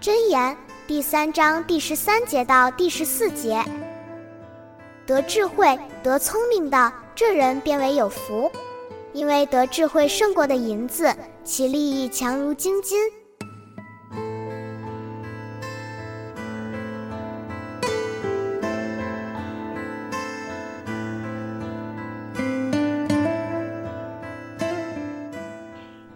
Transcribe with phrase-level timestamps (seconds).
[0.00, 0.56] 箴言
[0.86, 3.62] 第三章第十三节到第十四节：
[5.04, 8.50] 得智慧、得聪明的这人便为有福，
[9.12, 12.98] 因为得智慧胜过的银子，其利益强如精金。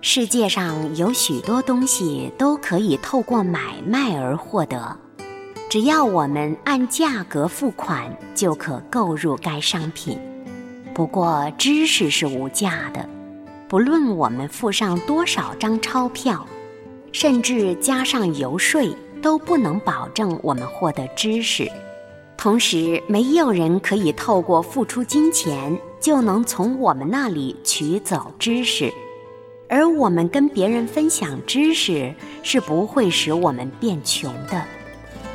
[0.07, 4.95] 世界上有许多东西都可以透过买卖而获得，
[5.71, 10.19] 只要我们按价格付款，就可购入该商品。
[10.95, 13.09] 不过，知识是无价的，
[13.67, 16.47] 不论我们付上多少张钞票，
[17.11, 21.67] 甚至加上游说，都不能保证我们获得知识。
[22.37, 28.93] 同时，没有人可以透过付出金钱就能从我们那里取走知识。
[29.69, 34.63] 而我们跟别人分享知识是不会使我们变穷的，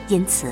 [0.08, 0.48] 因此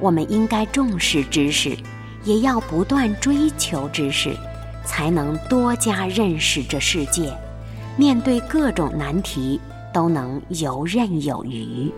[0.00, 1.76] 我们应该重视知识，
[2.24, 4.36] 也要不断追求知识，
[4.84, 7.32] 才能多加认识这世界，
[7.96, 9.60] 面对各种难题
[9.92, 11.90] 都能游刃有余。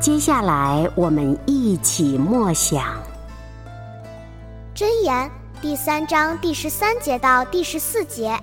[0.00, 2.82] 接下来，我们一起默想
[4.74, 5.14] 《真言》
[5.60, 8.34] 第三章第十三节到第十四节：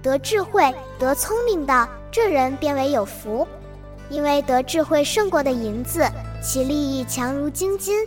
[0.00, 3.44] 得智慧、得聪明的这人变为有福，
[4.10, 6.08] 因为得智慧胜过的银子，
[6.40, 8.06] 其利益强如金金。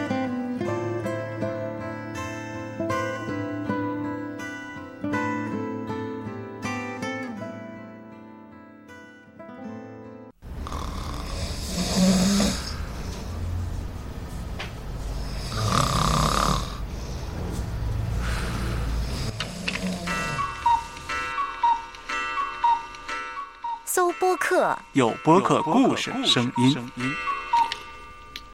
[24.21, 26.77] 播客，有播客故事声音。